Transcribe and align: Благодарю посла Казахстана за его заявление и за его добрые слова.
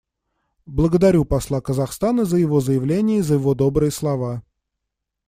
Благодарю 0.65 1.25
посла 1.25 1.61
Казахстана 1.61 2.25
за 2.25 2.37
его 2.37 2.59
заявление 2.59 3.19
и 3.19 3.21
за 3.21 3.35
его 3.35 3.53
добрые 3.53 3.91
слова. 3.91 4.41